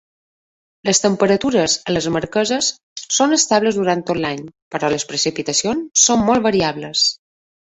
Les 0.87 1.01
temperatures 1.01 1.75
a 1.91 1.93
les 1.93 2.07
Marqueses 2.15 2.69
són 3.17 3.37
estables 3.39 3.79
durant 3.81 4.03
tot 4.09 4.21
l'any, 4.25 4.43
però 4.77 4.91
les 4.95 5.07
precipitacions 5.13 6.05
són 6.09 6.29
molt 6.33 6.47
variables. 6.49 7.07